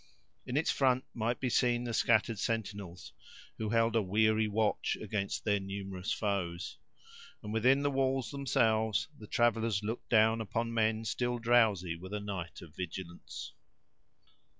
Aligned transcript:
In 0.47 0.57
its 0.57 0.71
front 0.71 1.03
might 1.13 1.39
be 1.39 1.51
seen 1.51 1.83
the 1.83 1.93
scattered 1.93 2.39
sentinels, 2.39 3.13
who 3.59 3.69
held 3.69 3.95
a 3.95 4.01
weary 4.01 4.47
watch 4.47 4.97
against 4.99 5.45
their 5.45 5.59
numerous 5.59 6.11
foes; 6.11 6.79
and 7.43 7.53
within 7.53 7.83
the 7.83 7.91
walls 7.91 8.31
themselves, 8.31 9.09
the 9.15 9.27
travelers 9.27 9.83
looked 9.83 10.09
down 10.09 10.41
upon 10.41 10.73
men 10.73 11.05
still 11.05 11.37
drowsy 11.37 11.95
with 11.95 12.13
a 12.13 12.19
night 12.19 12.63
of 12.63 12.75
vigilance. 12.75 13.53